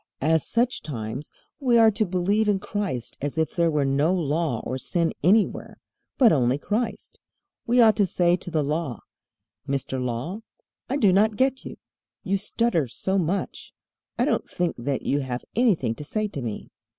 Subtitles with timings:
[0.23, 1.29] As such times
[1.59, 5.77] we are to believe in Christ as if there were no Law or sin anywhere,
[6.17, 7.19] but only Christ.
[7.67, 9.01] We ought to say to the Law:
[9.67, 10.39] "Mister Law,
[10.89, 11.77] I do not get you.
[12.23, 13.73] You stutter so much.
[14.17, 16.71] I don't think that you have anything to say to me."